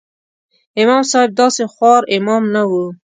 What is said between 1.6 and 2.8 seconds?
خوار امام نه و.